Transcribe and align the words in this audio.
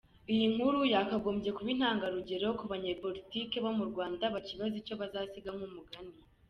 Iyi 0.33 0.45
nkuru 0.53 0.79
yakagombye 0.93 1.49
kuba 1.57 1.69
intanga 1.75 2.05
rugero 2.15 2.47
kubanyapolitique 2.59 3.55
bo 3.63 3.71
murwanda 3.77 4.23
bakibaza 4.33 4.75
icyo 4.81 4.95
bazasiga 5.01 5.49
nkumugani. 5.57 6.15